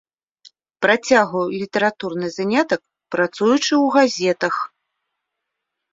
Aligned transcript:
Працягваў 0.85 1.47
літаратурны 1.61 2.27
занятак, 2.37 2.81
працуючы 3.17 3.63
ў 3.63 3.91
газетах. 3.97 4.55